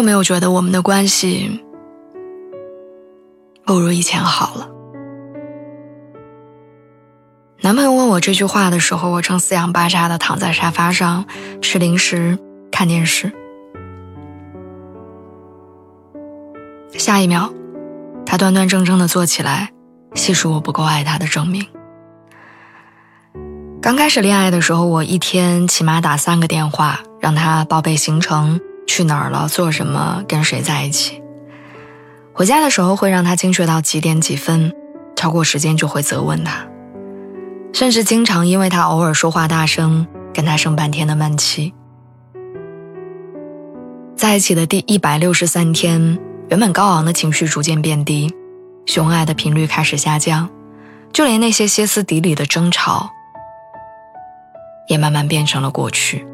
[0.00, 1.62] 有没有觉得我们的关系
[3.66, 4.70] 不如以前好了？
[7.60, 11.26] 男朋友问我这句话的时候，我正四仰八叉的躺在沙发上
[11.60, 12.38] 吃零食、
[12.72, 13.30] 看电视。
[16.96, 17.52] 下一秒，
[18.24, 19.70] 他端端正正的坐起来，
[20.14, 21.66] 细数我不够爱他的证明。
[23.82, 28.58] 刚开始恋爱的时候，我一天起码打三个电话，让他报备行程。
[28.90, 29.46] 去哪儿了？
[29.46, 30.24] 做什么？
[30.26, 31.22] 跟谁在一起？
[32.32, 34.74] 回家的时候会让他精确到几点几分，
[35.14, 36.66] 超过时间就会责问他，
[37.72, 41.72] 甚至经常因为他偶尔说话大声，跟他生半天的闷气。
[44.16, 48.34] 在一起的第一百六十三天，原本高昂的情绪逐渐变低，
[48.86, 50.50] 熊爱的频率开始下降，
[51.12, 53.08] 就连那些歇斯底里的争吵，
[54.88, 56.26] 也慢慢变成了过去。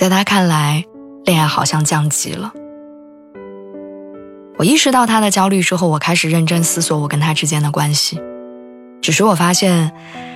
[0.00, 0.82] 在他看来，
[1.26, 2.54] 恋爱好像降级了。
[4.56, 8.18] 我意识到他的焦虑之后，我开始认真思索我跟他之间的关系。
[9.02, 9.92] 只是我发现，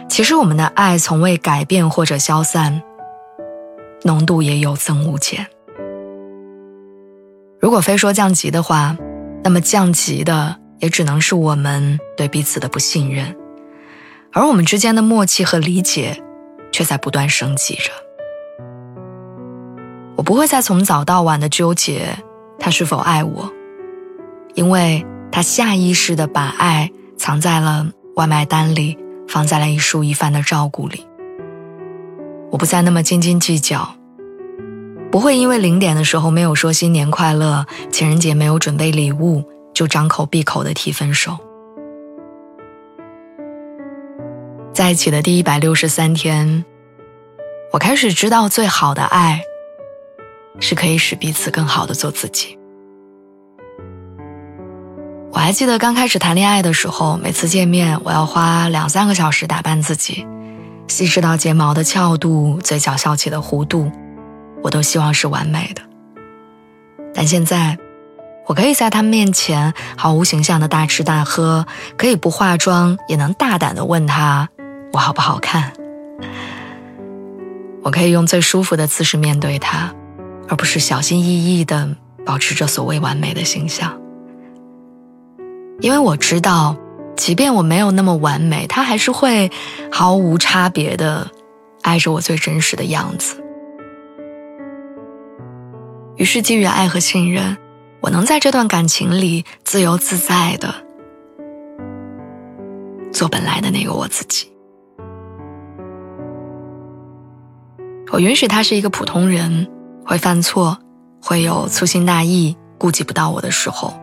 [0.06, 2.82] 其实我们的爱从未改变或者消散，
[4.02, 5.46] 浓度也有增无减。
[7.58, 8.94] 如果非说降级的话，
[9.42, 13.34] 那么降级的也只能是我们对彼此的不信任，
[14.30, 16.22] 而我们之间的默契和理解，
[16.70, 18.03] 却在不断升级着。
[20.16, 22.16] 我不会再从早到晚的纠结
[22.58, 23.52] 他是否爱我，
[24.54, 27.86] 因为他下意识的把爱藏在了
[28.16, 28.96] 外卖单里，
[29.28, 31.06] 放在了一蔬一饭的照顾里。
[32.50, 33.96] 我不再那么斤斤计较，
[35.10, 39.42] 不会因为零点的时候没有说新年快乐，情人节没有准备礼物，
[39.74, 41.36] 就张口闭口的提分手。
[44.72, 46.64] 在一起的第一百六十三天，
[47.72, 49.42] 我开始知道最好的爱。
[50.60, 52.58] 是可以使彼此更好的做自己。
[55.32, 60.26] 我还记得刚开始谈恋爱的时候，每次见面我要花两三个小时打扮自己，
[60.86, 63.90] 细致到睫毛的翘度、嘴角笑起的弧度，
[64.62, 65.82] 我都希望是完美的。
[67.12, 67.76] 但现在，
[68.46, 71.66] 我可以在他面前毫无形象的大吃大喝，
[71.96, 74.48] 可以不化妆也能大胆的问他
[74.92, 75.72] 我好不好看。
[77.82, 79.92] 我可以用最舒服的姿势面对他。
[80.48, 84.00] 而不是小心翼翼的保持着所谓完美的形象，
[85.80, 86.76] 因为我知道，
[87.16, 89.50] 即便我没有那么完美，他还是会
[89.90, 91.30] 毫无差别的
[91.82, 93.42] 爱着我最真实的样子。
[96.16, 97.56] 于是，基于爱和信任，
[98.00, 100.74] 我能在这段感情里自由自在的
[103.12, 104.50] 做本来的那个我自己。
[108.12, 109.68] 我允许他是一个普通人。
[110.06, 110.78] 会犯错，
[111.22, 113.94] 会有粗心大意、顾及不到我的时候，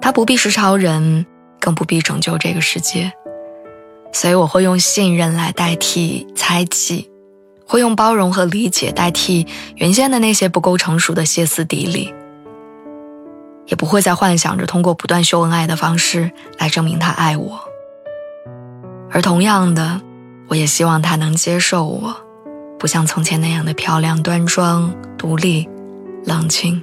[0.00, 1.26] 他不必是超人，
[1.60, 3.12] 更不必拯救这个世界，
[4.12, 7.10] 所以我会用信任来代替猜忌，
[7.66, 12.14] 会用包容和理解代替原先的那些不够成熟的歇斯底里，
[13.66, 17.60] 也不会再幻想着通过不断秀恩爱的方式来证明他爱我，
[19.10, 20.00] 而同样的，
[20.48, 22.14] 我也希望他能接受我。
[22.82, 25.68] 不像从前那样的漂亮、端庄、独立、
[26.24, 26.82] 冷静。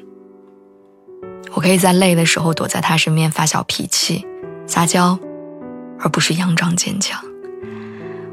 [1.51, 4.25] 我可以在累的时候躲在他身边发小脾气、
[4.65, 5.19] 撒娇，
[5.99, 7.21] 而不是佯装坚强。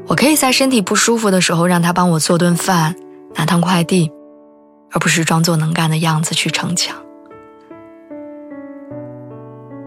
[0.07, 2.95] 我可以在身体不舒服的时候让他帮我做顿饭、
[3.35, 4.09] 拿趟快递，
[4.93, 6.95] 而不是装作能干的样子去逞强。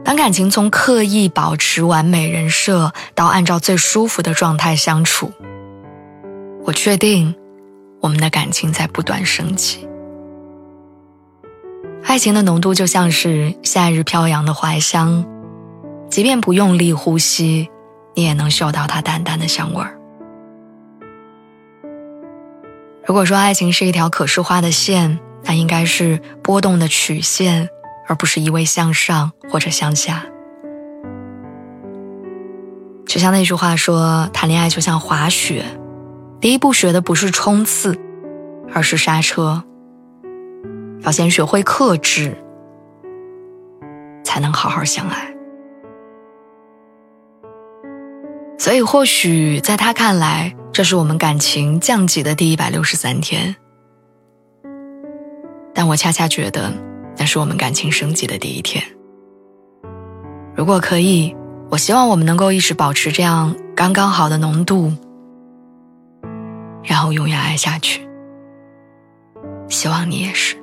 [0.04, 5.32] 当感情从刻意保持完美人设到按照最舒服的状态相处，
[6.66, 7.39] 我确定。
[8.00, 9.86] 我们的感情在不断升级，
[12.04, 15.24] 爱情的浓度就像是夏日飘扬的怀香，
[16.08, 17.68] 即便不用力呼吸，
[18.14, 19.96] 你也能嗅到它淡淡的香味儿。
[23.06, 27.68] 如果说爱情是一条可视化的线，那应该是波动的曲线，
[28.06, 30.24] 而不是一味向上或者向下。
[33.06, 35.64] 就像那句话说，谈恋爱就像滑雪，
[36.40, 37.98] 第一步学的不是冲刺，
[38.72, 39.62] 而是刹车。
[41.02, 42.36] 要先学会克制，
[44.24, 45.34] 才能好好相爱。
[48.58, 53.56] 所以，或许在他看来，这是我们感情降级的第一百六十三天，
[55.74, 56.72] 但我恰恰觉得，
[57.18, 58.82] 那是我们感情升级的第一天。
[60.54, 61.34] 如果可以，
[61.70, 64.92] 我希望我们能够一直保持这样刚刚好的浓度，
[66.82, 68.08] 然后永远爱下去。
[69.68, 70.59] 希望你也是。